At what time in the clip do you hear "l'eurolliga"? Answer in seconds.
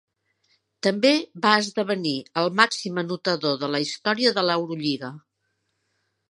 4.49-5.13